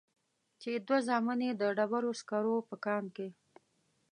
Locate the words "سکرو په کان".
2.21-3.03